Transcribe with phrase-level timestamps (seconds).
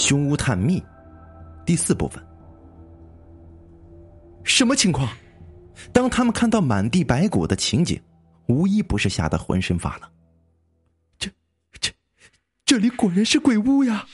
[0.00, 0.82] 凶屋探秘
[1.66, 2.24] 第四部分。
[4.44, 5.06] 什么情况？
[5.92, 8.00] 当他们看到满地白骨的情景，
[8.46, 10.10] 无一不是吓得浑身发冷。
[11.18, 11.30] 这、
[11.78, 11.92] 这、
[12.64, 14.06] 这里果然是鬼屋呀！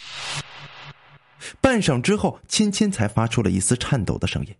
[1.60, 4.54] 半晌之后，芊芊才发出了一丝颤抖的声音：“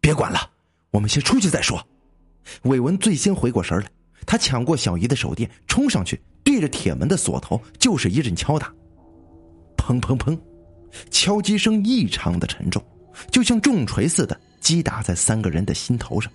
[0.00, 0.50] 别管了，
[0.90, 1.86] 我们先出去再说。”
[2.64, 3.90] 伟文最先回过神来，
[4.26, 8.72] 他抢过小姨的手电，冲上去，对着铁门的锁头就是一阵敲打。
[9.90, 10.38] 砰砰砰，
[11.10, 12.84] 敲击声异常的沉重，
[13.32, 16.30] 就像重锤似的击打在三个人的心头上。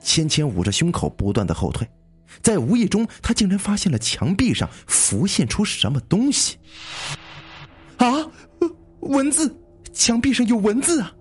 [0.00, 1.86] 芊芊捂着胸口，不断的后退，
[2.40, 6.56] 在无意中，他竟然发现了墙壁上浮现出什么东西。
[7.96, 8.06] 啊，
[9.00, 9.54] 文字！
[9.92, 11.14] 墙壁上有文字啊！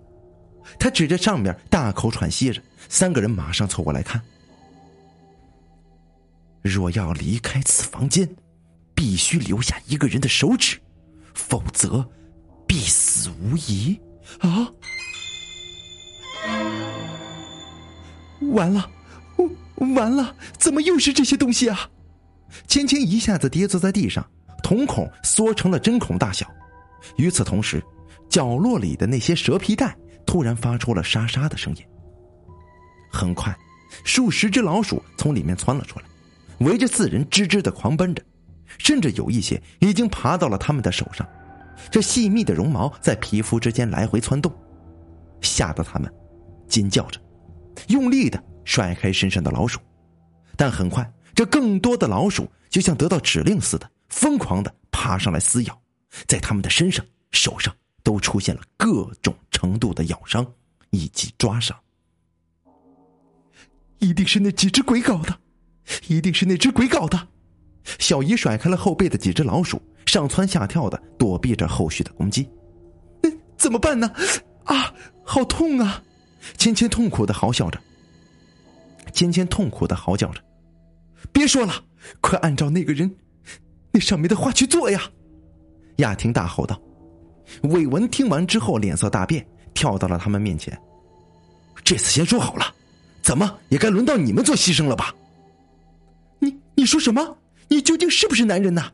[0.80, 2.62] 他指着上面，大口喘息着。
[2.90, 4.22] 三个人马上凑过来看。
[6.62, 8.28] 若要离开此房间，
[8.96, 10.78] 必须留下一个人的手指。
[11.34, 12.08] 否则，
[12.68, 14.00] 必死无疑！
[14.40, 14.68] 啊！
[18.52, 18.90] 完了，
[19.96, 20.36] 完了！
[20.58, 21.90] 怎么又是这些东西啊？
[22.68, 24.26] 芊芊一下子跌坐在地上，
[24.62, 26.46] 瞳孔缩成了针孔大小。
[27.18, 27.84] 与此同时，
[28.30, 31.84] 角落里的那些蛇皮袋突然发出了沙沙的声音。
[33.12, 33.56] 很快，
[34.04, 36.06] 数十只老鼠从里面窜了出来，
[36.60, 38.24] 围着四人吱吱的狂奔着。
[38.78, 41.28] 甚至有一些已经爬到了他们的手上，
[41.92, 44.54] 这细密的绒毛在皮肤之间来回窜动，
[45.42, 46.12] 吓得他们
[46.68, 47.20] 尖叫着，
[47.88, 49.80] 用力的甩开身上的老鼠。
[50.56, 55.82] 但很快，这更多的老鼠就像得到指令似的，疯狂的爬上来撕咬，
[56.28, 60.46] 在他们的身上、手上都出现了各种程度的咬伤
[60.92, 61.78] 以及抓伤。
[64.00, 65.40] 一定是那几只鬼搞的，
[66.08, 67.30] 一定是那只鬼搞的。
[68.00, 72.50] 小姨甩开了后背的几只老鼠，上蹿下跳的躲避着后续的攻击。
[73.58, 74.12] 怎么办呢？
[74.66, 74.94] 啊，
[75.24, 76.02] 好痛啊！
[76.58, 77.80] 芊芊痛苦的嚎叫着。
[79.14, 80.42] 芊芊痛苦的嚎叫着。
[81.32, 81.74] 别说了，
[82.20, 83.10] 快按照那个人
[83.92, 85.02] 那上面的话去做呀！
[85.98, 86.80] 雅婷大吼道。
[87.64, 90.78] 伟文听完之后脸色大变，跳到了他们面前。
[91.84, 92.74] 这次先说好了，
[93.22, 95.14] 怎么也该轮到你们做牺牲了吧？
[96.40, 97.38] 你你说什么？
[97.68, 98.92] 你究竟是不是男人呐？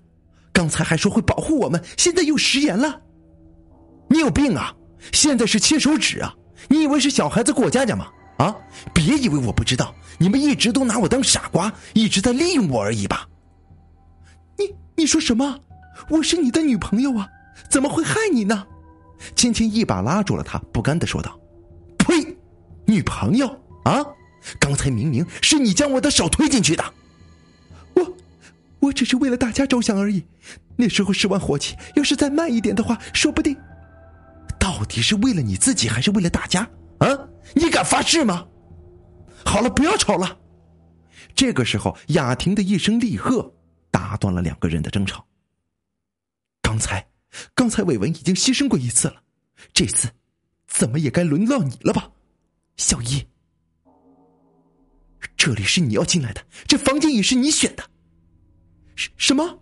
[0.51, 3.01] 刚才还说会保护我们，现在又食言了。
[4.09, 4.73] 你有病啊！
[5.13, 6.35] 现在是切手指啊！
[6.67, 8.07] 你以为是小孩子过家家吗？
[8.37, 8.55] 啊！
[8.93, 13.27] 别以为我不知道，你们一直都拿我当傻瓜，一直在利用我而已吧？
[14.57, 15.59] 你你说什么？
[16.09, 17.29] 我是你的女朋友啊，
[17.69, 18.65] 怎么会害你呢？
[19.35, 21.39] 芊芊一把拉住了他，不甘的说道
[21.99, 22.37] ：“呸！
[22.85, 23.47] 女朋友
[23.83, 24.03] 啊！
[24.59, 26.83] 刚才明明是你将我的手推进去的。”
[28.79, 30.25] 我只是为了大家着想而已，
[30.77, 33.55] 那时候十万火气，要是再慢一点的话，说不定。
[34.59, 36.61] 到底是为了你自己，还是为了大家？
[36.99, 37.07] 啊，
[37.53, 38.47] 你敢发誓吗？
[39.45, 40.37] 好了，不要吵了。
[41.35, 43.53] 这个时候，雅婷的一声厉喝
[43.91, 45.25] 打断了两个人的争吵。
[46.61, 47.07] 刚才，
[47.55, 49.21] 刚才伟文已经牺牲过一次了，
[49.73, 50.09] 这次，
[50.67, 52.09] 怎么也该轮到你了吧，
[52.77, 53.25] 小姨。
[55.35, 57.83] 这里是你要进来的，这房间也是你选的。
[58.99, 59.59] 什什么？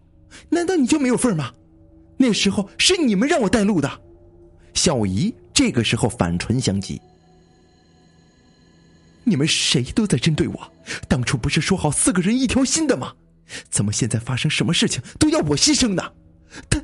[0.49, 1.53] 难道你就没有份吗？
[2.17, 4.01] 那时候是你们让我带路的。
[4.73, 6.99] 小姨这个时候反唇相讥
[9.23, 10.73] ：“你们谁都在针对我。
[11.07, 13.13] 当初不是说好四个人一条心的吗？
[13.69, 16.01] 怎么现在发生什么事情都要我牺牲呢？
[16.67, 16.81] 太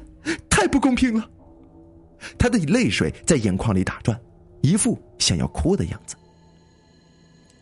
[0.48, 1.28] 太不公平了！”
[2.38, 4.20] 他的泪水在眼眶里打转，
[4.62, 6.16] 一副想要哭的样子。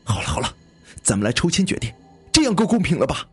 [0.04, 0.54] 好了好了，
[1.02, 1.90] 咱们来抽签决定，
[2.34, 3.26] 这样够公平了吧？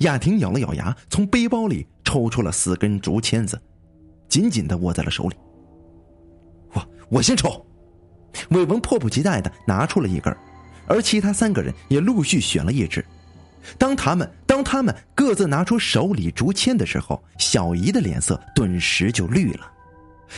[0.00, 3.60] 雅婷咬了咬牙，从背包里抽出了四根竹签子，
[4.28, 5.36] 紧紧的握在了手里。
[6.72, 7.66] 我我先抽。
[8.50, 10.34] 伟文迫不及待的拿出了一根，
[10.86, 13.04] 而其他三个人也陆续选了一支。
[13.76, 19.70] 当他们当他们各自拿出手里竹签的时候，小姨的脸色顿时就绿了。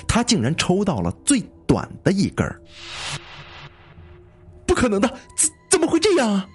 [0.08, 2.50] 她竟然抽到了最短的一根。
[4.66, 6.48] 不可能的，怎怎么会这样啊？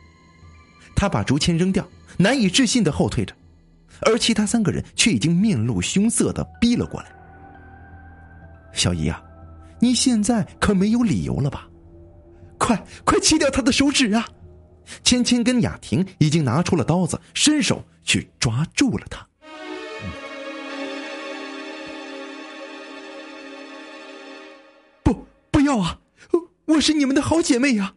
[0.96, 1.88] 他把竹签扔掉。
[2.18, 3.34] 难以置信的后退着，
[4.02, 7.12] 而其他三个人却已经面露凶色的逼了过来。
[8.74, 9.24] 小姨啊，
[9.80, 11.68] 你现在可没有理由了吧？
[12.58, 14.28] 快快切掉他的手指啊！
[15.04, 19.28] 芊芊跟雅婷已经拿出了刀子，伸手去抓住了他。
[25.04, 26.00] 不，不要啊！
[26.66, 27.94] 我是你们的好姐妹呀！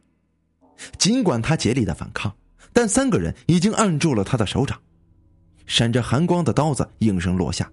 [0.98, 2.34] 尽管他竭力的反抗。
[2.72, 4.78] 但三个人已经按住了他的手掌，
[5.66, 7.70] 闪着寒光的刀子应声落下，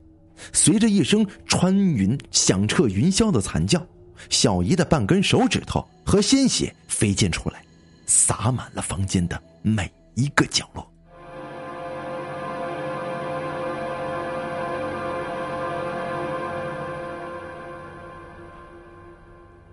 [0.54, 3.86] 随着一声穿云响彻云霄的惨叫，
[4.30, 7.64] 小姨的半根手指头和鲜血飞溅出来，
[8.06, 10.86] 洒满了房间的每一个角落。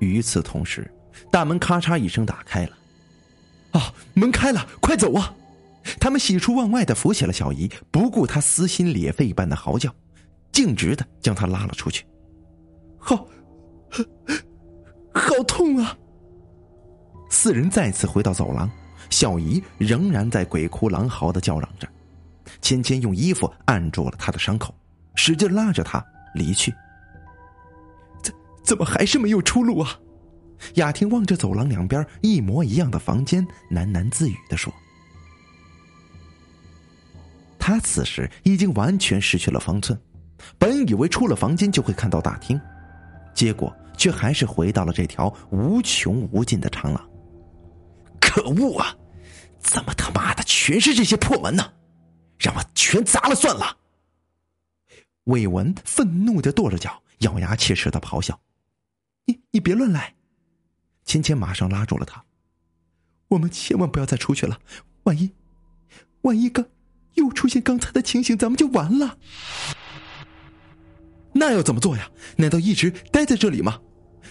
[0.00, 0.90] 与此同时，
[1.30, 2.76] 大门咔嚓一声打开了。
[4.14, 5.34] 门开了，快走啊！
[6.00, 9.94] 他们喜出望外的扶起了小姨，不顾她撕心裂肺般的嚎叫，
[10.50, 12.06] 径直的将她拉了出去。
[12.98, 13.26] 好，
[15.12, 15.96] 好痛啊！
[17.28, 18.70] 四人再次回到走廊，
[19.10, 21.86] 小姨仍然在鬼哭狼嚎的叫嚷着。
[22.62, 24.74] 芊芊用衣服按住了她的伤口，
[25.16, 26.02] 使劲拉着他
[26.34, 26.72] 离去。
[28.22, 28.34] 怎
[28.64, 29.98] 怎么还是没有出路啊？
[30.74, 34.72] 雅婷望着走廊两边一模一样的房间，喃喃自语的说。
[37.58, 39.98] 他此时已经完全失去了方寸，
[40.58, 42.60] 本以为出了房间就会看到大厅，
[43.34, 47.10] 结果却还是回到了这条无穷无尽的长廊。
[48.20, 48.94] 可恶啊！
[49.60, 51.72] 怎么他妈的全是这些破门呢？
[52.38, 53.76] 让我全砸了算了！
[55.24, 58.38] 魏文愤怒的跺着脚，咬牙切齿的咆哮
[59.24, 60.14] ：“你你别乱来！”
[61.04, 62.24] 芊芊马上拉住了他
[63.28, 64.58] ：“我们千万不要再出去了，
[65.04, 65.30] 万一，
[66.22, 66.64] 万一刚……”
[67.14, 69.16] 又出现刚才的情形，咱们就完了。
[71.32, 72.10] 那要怎么做呀？
[72.36, 73.80] 难道一直待在这里吗？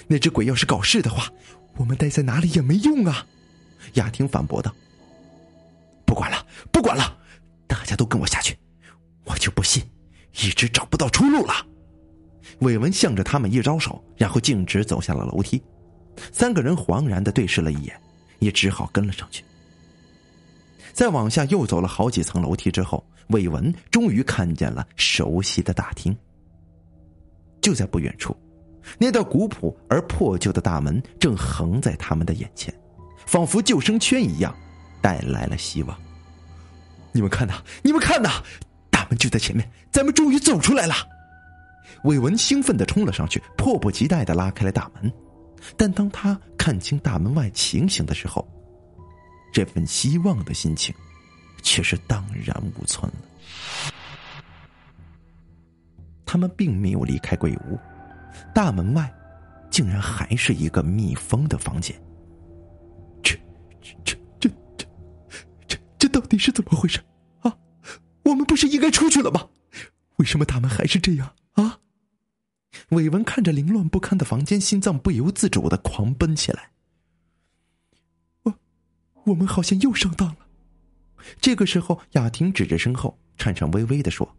[0.07, 1.31] 那只鬼要是搞事的话，
[1.77, 3.25] 我们待在哪里也没用啊！
[3.93, 4.75] 雅婷反驳道。
[6.05, 7.17] 不管了，不管了，
[7.67, 8.57] 大家都跟我下去，
[9.23, 9.81] 我就不信
[10.41, 11.53] 一直找不到出路了。
[12.59, 15.63] 伟文向着他们一招手，然后径直走下了楼梯。
[16.31, 17.99] 三个人惶然的对视了一眼，
[18.39, 19.43] 也只好跟了上去。
[20.93, 26.15] 再往下又走了好几层楼梯之后，魏文终于看见了熟悉的大厅。
[27.61, 28.35] 就在不远处，
[28.97, 32.73] 那道古朴而破旧的大门正横在他们的眼前，
[33.25, 34.55] 仿佛救生圈一样，
[35.01, 35.97] 带来了希望。
[37.11, 38.43] 你们看呐，你们看呐，
[38.89, 40.93] 大门就在前面，咱们终于走出来了！
[42.03, 45.11] 魏文兴奋的冲了上去，迫不及待的拉开了大门。
[45.77, 48.47] 但当他看清大门外情形的时候，
[49.51, 50.93] 这份希望的心情，
[51.61, 53.93] 却是荡然无存了。
[56.25, 57.77] 他们并没有离开鬼屋，
[58.55, 59.13] 大门外，
[59.69, 61.95] 竟然还是一个密封的房间。
[63.21, 63.35] 这、
[63.81, 64.87] 这、这、这、
[65.67, 66.99] 这、这到底是怎么回事
[67.41, 67.55] 啊？
[68.23, 69.47] 我们不是应该出去了吗？
[70.17, 71.33] 为什么大门还是这样？
[72.93, 76.71] 伟文看着凌乱不堪的房间，心脏不由自主的狂奔起来。
[78.43, 78.53] 我
[79.25, 80.37] 我们好像又上当了。
[81.39, 84.29] 这个时候，雅婷指着身后，颤颤巍巍的说：“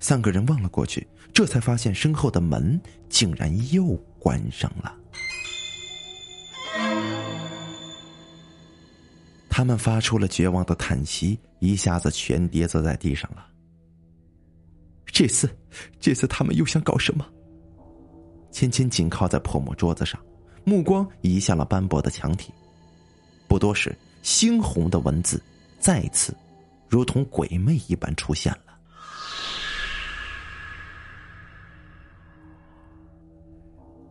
[0.00, 4.96] 三个人望了过去，这才发现身后的门竟然又关上了。”
[9.48, 13.46] 他们发出了绝望的叹息，一下子全跌坐在地上了。
[15.06, 15.48] 这次，
[15.98, 17.26] 这次他们又想搞什么？
[18.50, 20.20] 芊芊紧靠在破木桌子上，
[20.64, 22.52] 目光移向了斑驳的墙体。
[23.46, 25.42] 不多时，猩红的文字
[25.78, 26.36] 再次
[26.88, 28.58] 如同鬼魅一般出现了。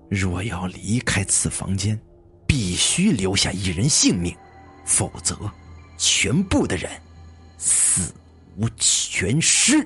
[0.08, 2.00] 若要离开此房间，
[2.46, 4.34] 必须留下一人性命，
[4.86, 5.36] 否则，
[5.98, 6.90] 全部的人
[7.58, 8.14] 死
[8.56, 9.84] 无全尸。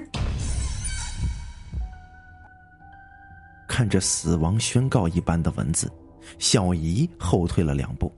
[3.80, 5.90] 看着死亡宣告一般的文字，
[6.38, 8.14] 小姨后退了两步。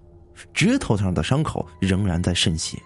[0.56, 2.82] 指头上的伤口仍然在渗血，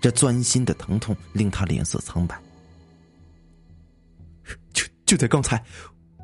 [0.00, 2.36] 这钻心的疼痛令他脸色苍白。
[4.72, 5.64] 就就在刚才，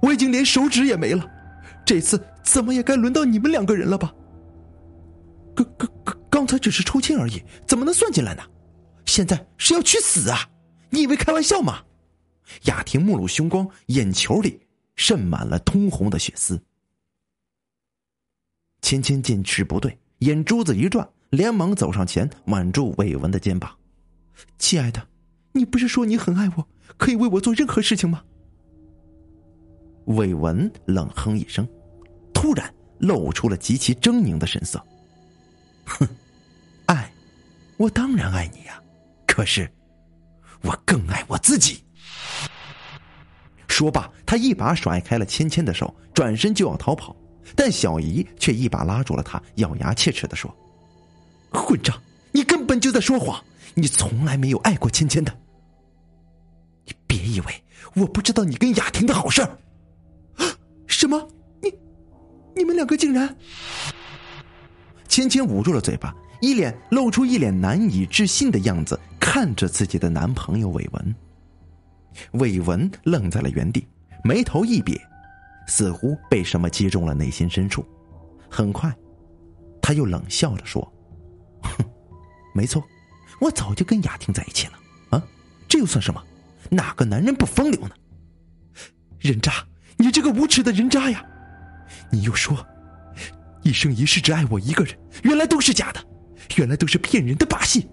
[0.02, 1.30] 我已经连手指也没了，
[1.86, 4.12] 这次怎么也该轮到你们两个人了吧？
[5.54, 8.42] 刚刚刚刚才只是抽筋而已，怎么能算进来呢？
[9.06, 10.40] 现在是要去死啊！
[10.90, 11.84] 你以为开玩笑吗？
[12.64, 14.60] 雅婷目露凶光，眼球里
[14.96, 16.62] 渗满了通红的血丝。
[18.82, 19.98] 芊芊见势不对。
[20.20, 23.76] 眼珠子一转，连忙走上前，挽住伟文的肩膀
[24.58, 25.06] ：“亲爱的，
[25.52, 28.22] 你不是说你很爱我，可以为我做任何事情吗？”
[30.06, 31.68] 伟文冷哼一声，
[32.32, 34.82] 突然露出了极其狰狞的神色
[35.84, 36.08] ：“哼，
[36.86, 37.12] 爱，
[37.76, 38.82] 我当然爱你呀，
[39.26, 39.70] 可是，
[40.62, 41.82] 我更爱我自己。”
[43.74, 47.14] 说罢，他一把甩开了芊芊的手，转身就要逃跑。
[47.56, 50.48] 但小姨却一把拉住了他，咬牙切齿的说
[51.50, 52.00] ：“混账！
[52.30, 53.42] 你根本就在说谎，
[53.74, 55.36] 你从来没有爱过芊芊的。
[56.84, 57.64] 你别以为
[57.96, 59.58] 我不知道你跟雅婷的好事儿。
[60.86, 61.28] 什么？
[61.60, 61.74] 你
[62.54, 63.36] 你们两个竟然？
[65.08, 71.14] 芊芊捂住了嘴巴，一脸露出一脸难以置信的样子，看着自己的男朋友伟文。
[72.32, 73.86] 伟文愣在了原地，
[74.22, 75.00] 眉头一瘪，
[75.66, 77.84] 似乎被什么击中了内心深处。
[78.50, 78.94] 很快，
[79.82, 80.80] 他又冷笑着说
[81.62, 81.84] ：“哼，
[82.54, 82.82] 没错，
[83.40, 84.72] 我早就跟雅婷在一起了。
[85.10, 85.22] 啊，
[85.68, 86.22] 这又算什么？
[86.70, 87.94] 哪个男人不风流呢？
[89.18, 89.52] 人渣！
[89.96, 91.24] 你这个无耻的人渣呀！
[92.10, 92.66] 你又说
[93.62, 96.00] 一生一世只爱我一个人，原来都是假的，
[96.56, 97.88] 原来都是骗人的把戏！”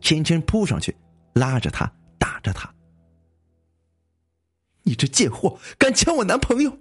[0.00, 0.96] 芊芊扑上去，
[1.34, 2.72] 拉着他，打着他。
[4.90, 6.78] 你这贱货，敢抢我男朋友！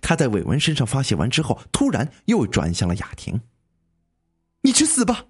[0.00, 3.38] 他在伟文身上发泄完之后，突然又转向了雅婷。
[4.62, 5.26] 你去死吧！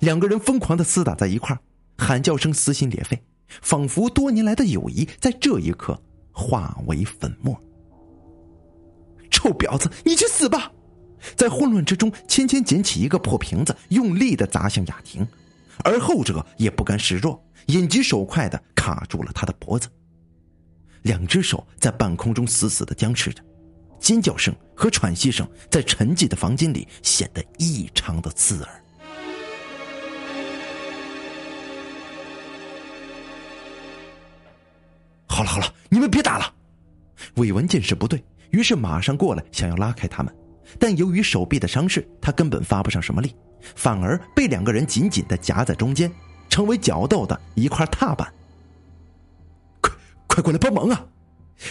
[0.00, 1.62] 两个人疯狂的厮打在一块儿，
[1.96, 3.22] 喊叫声撕心裂肺，
[3.62, 7.56] 仿佛多年来的友谊在这一刻化为粉末。
[9.30, 10.72] 臭婊子，你去死吧！
[11.36, 15.24] 在混乱之中，芊芊捡起一个破瓶子，用力的砸向雅婷，
[15.84, 19.88] 而后者也不甘示弱，眼疾手快的卡住了他的脖子。
[21.06, 23.40] 两只手在半空中死死的僵持着，
[24.00, 28.82] 尖叫声和喘息声在沉寂的房间里显得异常的刺耳。
[35.28, 36.52] 好了好了，你们别打了。
[37.36, 38.20] 伟文见势不对，
[38.50, 40.34] 于是马上过来想要拉开他们，
[40.76, 43.32] 但由于手臂的伤势，他根本发不上什么力，
[43.76, 46.10] 反而被两个人紧紧的夹在中间，
[46.48, 48.32] 成为角斗的一块踏板。
[50.36, 51.02] 快过来帮忙啊！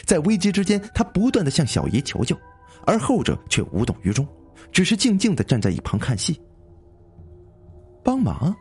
[0.08, 2.36] 在危机之间，他不断的向小姨求救，
[2.84, 4.28] 而后者却无动于衷，
[4.72, 6.42] 只是静静的站在一旁看戏。
[8.04, 8.56] 帮忙？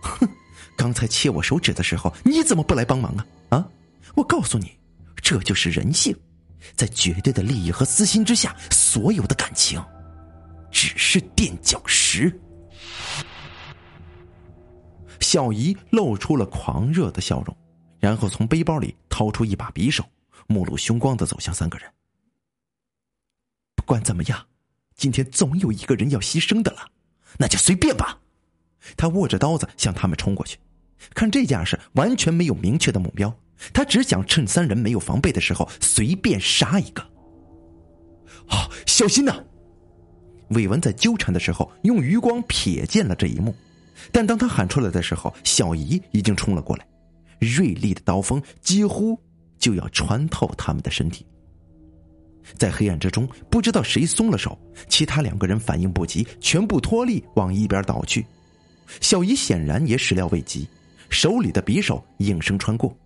[0.00, 0.28] 哼！
[0.76, 3.26] 刚才切我手指的时候，你怎么不来帮忙啊？
[3.50, 3.68] 啊！
[4.16, 4.76] 我告诉你，
[5.14, 6.12] 这就是人性，
[6.74, 9.80] 在绝对的利益和私心之下，所有的感情
[10.72, 12.36] 只是垫脚石。
[15.20, 17.56] 小姨露出了狂热的笑容。
[17.98, 20.04] 然后从背包里掏出一把匕首，
[20.46, 21.90] 目露凶光的走向三个人。
[23.74, 24.46] 不管怎么样，
[24.94, 26.90] 今天总有一个人要牺牲的了，
[27.38, 28.20] 那就随便吧。
[28.94, 30.58] 他握着刀子向他们冲过去，
[31.14, 33.34] 看这架势，完全没有明确的目标，
[33.72, 37.00] 他只想趁三人没有防备的时候随便杀一个。
[38.50, 39.42] 啊，小心呐！
[40.50, 43.56] 伟文在纠缠的时候用余光瞥见了这一幕，
[44.12, 46.86] 但当他喊出来的时候，小姨已经冲了过来。
[47.38, 49.18] 锐利的刀锋几乎
[49.58, 51.26] 就要穿透他们的身体，
[52.56, 58.24] 在黑暗之中，不知道谁松了手，其他两个人反应不及，全部脱力往一边倒去。
[59.00, 60.68] 小姨显然也始料未及，
[61.08, 62.96] 手里的匕首应声穿过，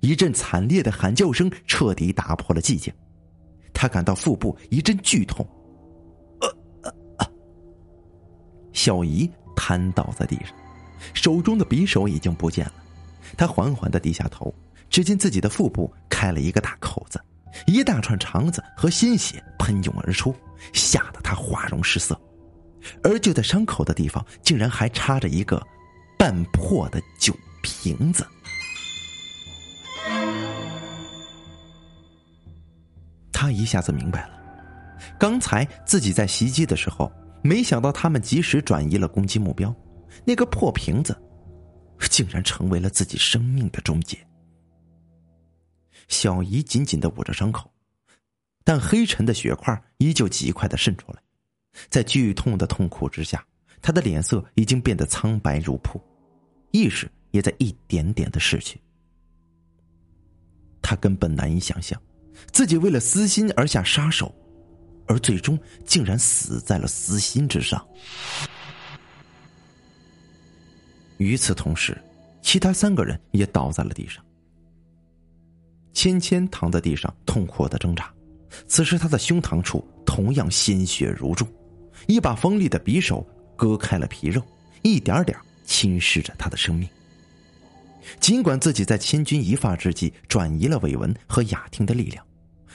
[0.00, 2.92] 一阵惨烈的喊叫声彻底打破了寂静。
[3.72, 5.46] 他感到腹部一阵剧痛，
[6.40, 7.26] 呃，
[8.72, 10.54] 小姨瘫倒在地上，
[11.14, 12.74] 手中的匕首已经不见了。
[13.36, 14.54] 他缓缓的低下头，
[14.88, 17.20] 只见自己的腹部开了一个大口子，
[17.66, 20.34] 一大串肠子和鲜血喷涌而出，
[20.72, 22.18] 吓得他花容失色。
[23.02, 25.60] 而就在伤口的地方，竟然还插着一个
[26.16, 28.26] 半破的酒瓶子。
[33.32, 34.30] 他一下子明白了，
[35.18, 37.10] 刚才自己在袭击的时候，
[37.42, 39.74] 没想到他们及时转移了攻击目标，
[40.24, 41.16] 那个破瓶子。
[42.06, 44.18] 竟然成为了自己生命的终结。
[46.06, 47.70] 小姨紧紧的捂着伤口，
[48.64, 51.20] 但黑沉的血块依旧极快的渗出来，
[51.88, 53.44] 在剧痛的痛苦之下，
[53.82, 56.00] 她的脸色已经变得苍白如瀑，
[56.70, 58.80] 意识也在一点点的逝去。
[60.80, 62.00] 她根本难以想象，
[62.52, 64.34] 自己为了私心而下杀手，
[65.06, 67.86] 而最终竟然死在了私心之上。
[71.18, 71.96] 与此同时，
[72.40, 74.24] 其他三个人也倒在了地上。
[75.92, 78.12] 芊芊躺在地上痛苦的挣扎，
[78.66, 81.46] 此时她的胸膛处同样鲜血如注，
[82.06, 84.40] 一把锋利的匕首割开了皮肉，
[84.82, 86.88] 一点点侵蚀着她的生命。
[88.20, 92.24] 尽管自己在千钧一发之际转移了伟文和雅婷的力量，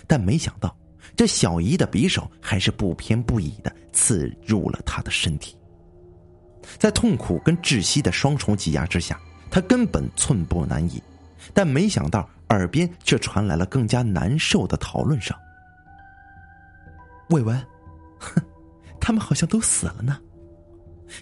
[0.06, 0.76] 但没想到
[1.16, 5.56] 这小姨的匕首还是不偏不倚的刺入了他的身体。
[6.77, 11.01] 在痛苦跟窒息的双重挤压之下，他根本寸步难移，
[11.53, 15.36] 但没想到耳边却传来了更加难受的讨论声。
[17.29, 17.58] 伟文，
[18.20, 18.41] 哼，
[19.00, 20.20] 他们好像都死了呢。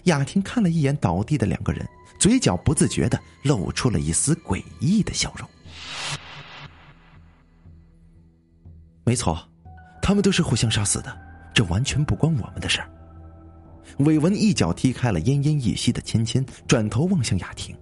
[0.04, 1.86] 雅婷看了一眼倒地的两个人，
[2.18, 5.48] 嘴角不自觉的露出了一丝诡异的笑容。
[9.04, 9.46] 没错，
[10.00, 11.16] 他们都是互相杀死的，
[11.52, 12.88] 这完全不关我们的事儿。
[13.98, 17.76] 伟文一脚踢开了奄奄一息的芊芊，转头望向雅婷：“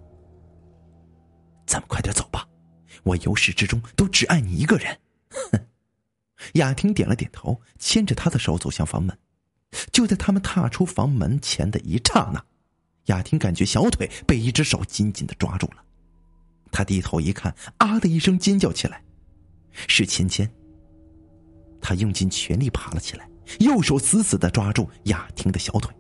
[1.67, 2.47] 咱们快点走吧，
[3.05, 4.99] 我由始至终都只爱你一个人。”
[5.31, 5.67] 哼。
[6.55, 9.17] 雅婷点了点头，牵着他的手走向房门。
[9.93, 12.45] 就在他们踏出房门前的一刹那，
[13.07, 15.85] 雅婷感觉小腿被一只手紧紧的抓住了。
[16.73, 19.02] 她低头一看，啊的一声尖叫起来，
[19.87, 20.50] 是芊芊。
[21.81, 23.29] 他用尽全力爬了起来，
[23.61, 25.95] 右手死死的抓住雅婷的小腿。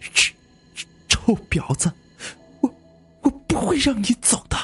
[0.00, 0.34] 臭
[1.08, 1.92] 臭婊子，
[2.60, 2.74] 我
[3.22, 4.56] 我不会让你走的。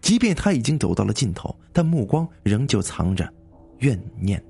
[0.00, 3.26] 即便他已经走到了尽头，但目光仍旧藏着
[3.78, 4.42] 怨念。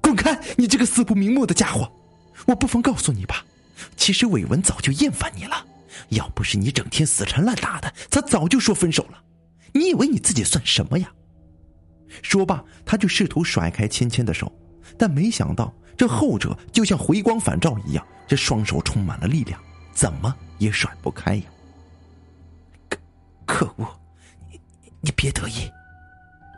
[0.00, 0.38] 滚开！
[0.56, 1.90] 你这个死不瞑目的家伙！
[2.46, 3.44] 我不妨告诉你吧，
[3.96, 5.64] 其实伟文早就厌烦你了。
[6.08, 9.22] 要不是你整天死缠烂打的，他早就说分手了。
[9.72, 11.10] 你以为你自己算什么呀？
[12.20, 14.52] 说罢，他就试图甩开芊芊的手，
[14.98, 19.60] 但没想到这后者就像回光返照一样，这双手充满了力量，
[19.92, 21.44] 怎么也甩不开呀。
[22.88, 22.98] 可
[23.46, 23.86] 可恶！
[24.50, 24.60] 你
[25.00, 25.70] 你别得意，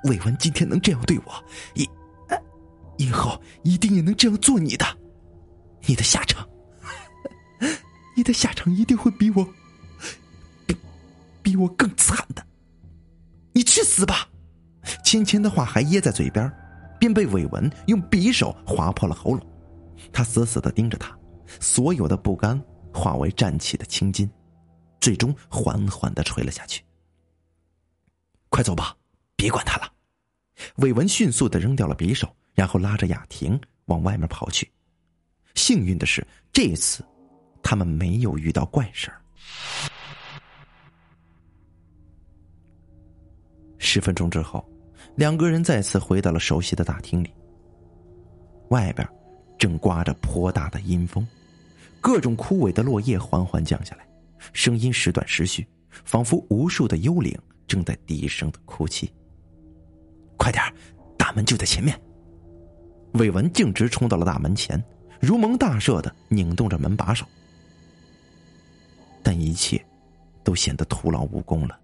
[0.05, 1.89] 伟文今天能这样对我，以
[2.97, 4.87] 以后一定也能这样做你的。
[5.89, 6.49] 你的下场，
[8.17, 9.47] 你的下场一定会比我
[10.67, 10.77] 比
[11.43, 12.45] 比我更惨的。
[13.53, 14.29] 你去死吧！
[15.05, 16.51] 芊芊的话还噎在嘴边，
[16.99, 19.41] 便被伟文用匕首划破了喉咙。
[20.13, 21.17] 他死死的盯着他，
[21.61, 22.61] 所有的不甘
[22.93, 24.29] 化为站起的青筋。
[25.01, 26.83] 最终缓缓的垂了下去。
[28.49, 28.97] 快走吧，
[29.37, 29.93] 别管他了。
[30.77, 34.69] 伟文迅速的扔掉了匕首，然后拉着雅婷往外面跑去。
[35.55, 37.05] 幸运的是，这次
[37.63, 39.21] 他们没有遇到怪事儿。
[43.79, 44.67] 十分钟之后，
[45.17, 47.33] 两个人再次回到了熟悉的大厅里。
[48.69, 49.09] 外边
[49.59, 51.27] 正刮着颇大的阴风，
[52.01, 54.07] 各种枯萎的落叶缓缓降下来。
[54.53, 55.67] 声音时断时续，
[56.05, 57.37] 仿佛无数的幽灵
[57.67, 59.11] 正在低声的哭泣。
[60.37, 60.63] 快点，
[61.17, 61.99] 大门就在前面。
[63.15, 64.83] 伟文径直冲到了大门前，
[65.19, 67.25] 如蒙大赦的拧动着门把手，
[69.23, 69.83] 但一切
[70.45, 71.81] 都显得徒劳无功了。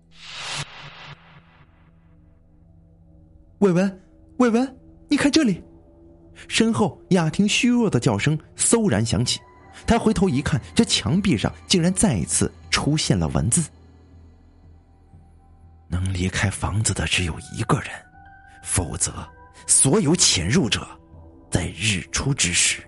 [3.63, 4.03] 伟文，
[4.39, 4.77] 伟文，
[5.09, 5.63] 你看这里！
[6.49, 9.39] 身后雅婷虚弱的叫声嗖然响起。
[9.87, 13.63] 他回头一看，这墙壁上竟然再一次出现了文字
[15.87, 17.91] ：“能离开房子的只有一个人，
[18.65, 19.13] 否则
[19.69, 20.85] 所有潜入者
[21.49, 22.83] 在日出之时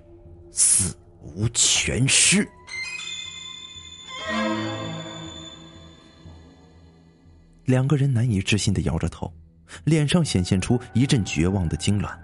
[0.50, 2.44] 死无全尸。”
[7.64, 9.32] 两个人难以置信的摇着头，
[9.82, 12.16] 脸上显现出一阵绝望的痉挛，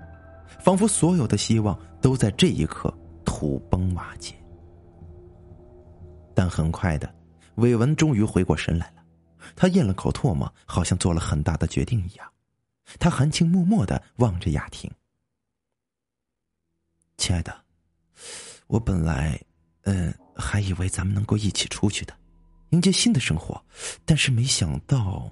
[0.61, 2.93] 仿佛所有的希望都在这一刻
[3.25, 4.35] 土崩瓦解。
[6.35, 7.13] 但很快的，
[7.57, 9.03] 伟文终于回过神来了。
[9.57, 12.27] 他咽了口唾沫，好像做了很大的决定一样。
[12.99, 14.91] 他含情脉脉的望着雅婷
[17.17, 17.55] ：“亲爱的，
[18.67, 19.41] 我本来，
[19.83, 22.15] 嗯，还以为咱们能够一起出去的，
[22.71, 23.63] 迎接新的生活，
[24.05, 25.31] 但是没想到，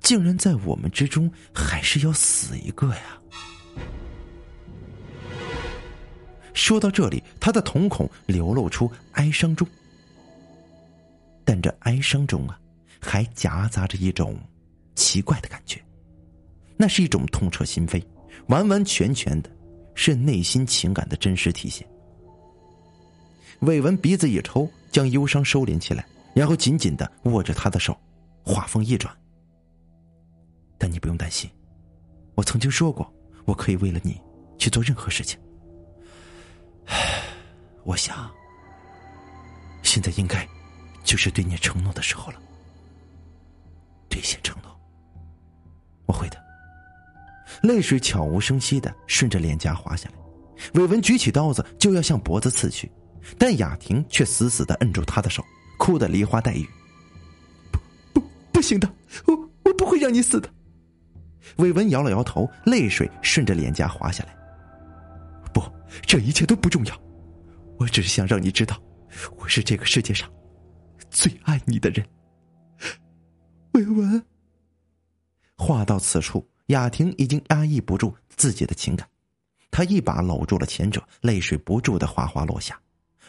[0.00, 3.02] 竟然在我们之中还是要死一个呀。”
[6.54, 9.66] 说到这里，他的瞳孔流露出哀伤中。
[11.44, 12.58] 但这哀伤中啊，
[13.00, 14.36] 还夹杂着一种
[14.94, 15.80] 奇怪的感觉，
[16.76, 18.04] 那是一种痛彻心扉、
[18.48, 19.50] 完完全全的，
[19.94, 21.86] 是内心情感的真实体现。
[23.60, 27.96] 魏文鼻子一抽，将忧伤收敛起来，然后紧紧的握着他的手，
[28.42, 29.16] 话锋一转
[30.78, 31.50] ：“但你不用担心，
[32.34, 33.12] 我曾经说过，
[33.44, 34.18] 我可以为了你
[34.56, 35.38] 去做任何事情。
[37.84, 38.30] 我想，
[39.82, 40.48] 现在应该。”
[41.04, 42.38] 就是对你承诺的时候了，
[44.10, 44.78] 兑现承诺，
[46.04, 46.36] 我会的。
[47.62, 50.16] 泪水悄无声息的顺着脸颊滑下来，
[50.74, 52.92] 伟文举起刀子就要向脖子刺去，
[53.38, 55.42] 但雅婷却死死的摁住他的手，
[55.78, 56.68] 哭得梨花带雨。
[57.72, 57.78] 不
[58.12, 58.92] 不，不行的，
[59.24, 60.50] 我我不会让你死的。
[61.56, 64.36] 伟文摇了摇头，泪水顺着脸颊滑下来。
[65.52, 65.62] 不，
[66.02, 67.00] 这一切都不重要，
[67.78, 68.80] 我只是想让你知道，
[69.36, 70.30] 我是这个世界上。
[71.10, 72.06] 最爱你的人，
[73.72, 74.22] 伟文。
[75.56, 79.08] 话到此处，雅婷已经压抑不住自己的情感，
[79.70, 82.78] 她一把搂住了前者，泪水不住的哗哗落下，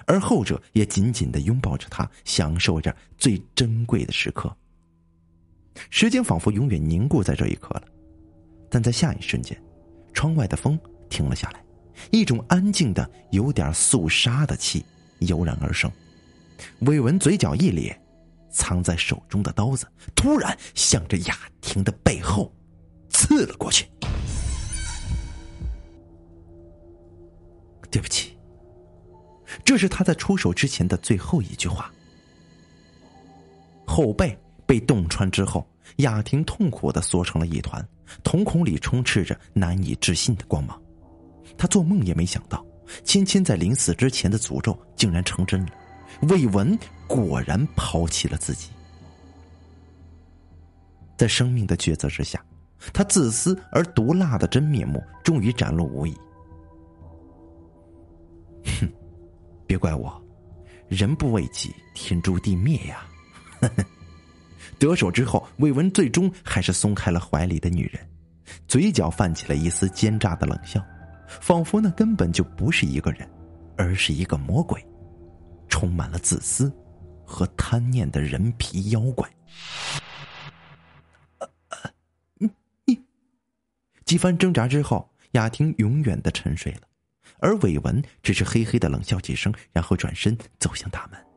[0.05, 4.53] 而后者也紧紧的拥抱着她，享受着最珍贵的时刻。
[5.89, 7.83] 时间仿佛永远凝固在这一刻了。
[8.69, 9.59] 但在下一瞬间，
[10.13, 10.79] 窗外的风
[11.09, 11.63] 停了下来，
[12.11, 14.85] 一种安静的、有点肃杀的气
[15.19, 15.91] 油然而生。
[16.81, 17.99] 伟文嘴角一咧，
[18.51, 22.53] 藏在手中的刀子突然向着雅婷的背后
[23.09, 23.89] 刺了过去。
[27.91, 28.37] 对不起，
[29.65, 31.91] 这是他在出手之前的最后一句话。
[33.87, 34.37] 后背
[34.69, 37.83] 被洞穿之后，雅婷痛苦的缩成了一团，
[38.21, 40.79] 瞳孔里充斥着难以置信的光芒。
[41.57, 42.63] 他做梦也没想到，
[43.03, 45.71] 芊芊在临死之前的诅咒竟然成真了。
[46.29, 46.77] 魏文
[47.07, 48.69] 果然抛弃了自己，
[51.17, 52.39] 在生命的抉择之下，
[52.93, 56.15] 他自私而毒辣的真面目终于展露无遗。
[58.65, 58.87] 哼，
[59.65, 60.23] 别怪我，
[60.87, 63.07] 人不为己，天诛地灭呀！
[64.79, 68.09] 得手之后，魏文最终还是松开了怀里的女人，
[68.67, 70.83] 嘴角泛起了一丝奸诈的冷笑，
[71.27, 73.29] 仿佛那根本就不是一个人，
[73.77, 74.83] 而是一个魔鬼，
[75.67, 76.71] 充满了自私
[77.25, 79.29] 和贪念的人皮妖怪。
[84.05, 86.81] 几番挣扎之后，雅婷永远的沉睡了，
[87.37, 91.28] 而韦文只是嘿嘿的冷笑几声，然后转身走向大门。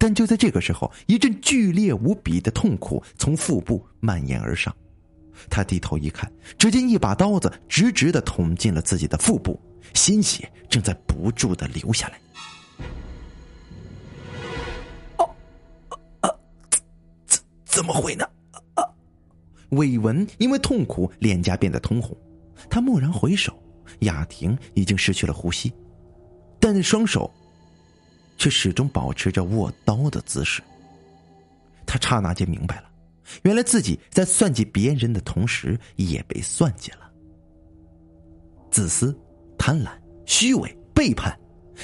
[0.00, 4.74] 但就在这个时候，一阵剧烈无比的痛苦从腹部蔓延而上。
[5.50, 9.60] 他低头一看，只见一把刀子直直的捅进了自己的腹部，
[9.92, 12.18] 鲜血正在不住的流下来。
[15.18, 15.28] 哦，
[16.20, 16.30] 啊，
[17.26, 18.24] 怎怎么会呢？
[18.76, 18.84] 啊！
[19.72, 22.16] 韦文因为痛苦，脸颊变得通红。
[22.70, 23.52] 他蓦然回首，
[23.98, 25.70] 雅婷已经失去了呼吸，
[26.58, 27.30] 但双手。
[28.40, 30.62] 却始终保持着握刀的姿势。
[31.84, 32.84] 他刹那间明白了，
[33.42, 37.10] 原来自己在算计别人的同时，也被算计了。
[38.70, 39.14] 自私、
[39.58, 39.90] 贪婪、
[40.24, 41.38] 虚伪、背叛，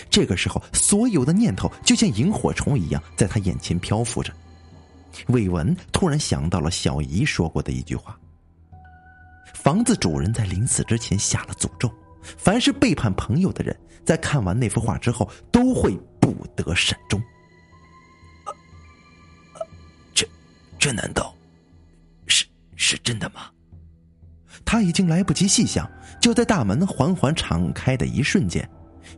[0.09, 4.33] 这个时候，所有的念头就像萤火虫一样在他眼前漂浮着。
[5.27, 8.19] 魏文突然想到了小姨说过的一句话
[9.53, 11.91] ：“房子主人在临死之前下了诅咒，
[12.23, 15.95] 凡是背叛朋友的人，在看完那幅画之后，都会。”
[16.33, 17.23] 不得善终。
[20.13, 20.27] 这，
[20.79, 21.33] 这难道
[22.27, 23.51] 是是真的吗？
[24.65, 25.89] 他已经来不及细想，
[26.21, 28.69] 就在大门缓缓敞开的一瞬间，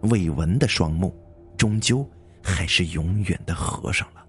[0.03, 1.17] 魏文的双目
[1.57, 2.07] 终究
[2.43, 4.25] 还是永远的合上了。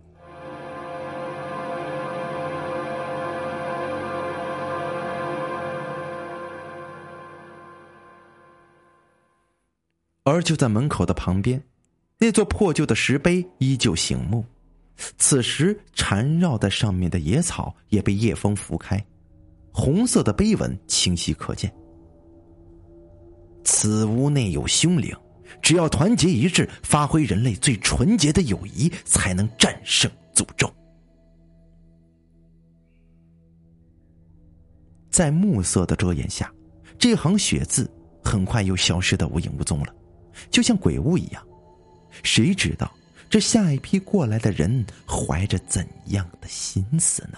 [10.23, 11.61] 而就在门口的旁边。
[12.21, 14.43] 那座破旧的石碑依旧醒目，
[15.17, 19.01] 此时缠绕在上面的野草也被夜风拂开，
[19.71, 21.73] 红色的碑文清晰可见。
[23.63, 25.15] 此屋内有凶灵，
[25.61, 30.69] 只要团结一致，发挥人类最纯洁的友谊，才能战胜诅咒。
[35.09, 36.53] 在暮色的遮掩下，
[36.97, 37.89] 这行血字
[38.21, 39.95] 很快又消失的无影无踪了，
[40.51, 41.41] 就像鬼屋一样。
[42.23, 42.91] 谁知道
[43.29, 47.37] 这下一批过来的人怀着怎样的心思呢？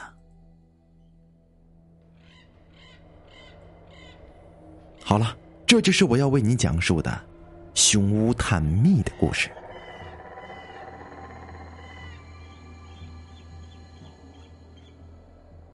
[5.03, 7.11] 好了，这就是我要为你讲述的
[7.73, 9.49] 《凶屋探秘》的故事。